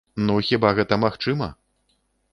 Ну 0.29 0.37
хіба 0.47 0.71
гэта 0.79 0.99
магчыма? 1.05 1.53